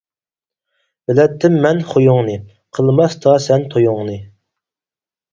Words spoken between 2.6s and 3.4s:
قىلماستا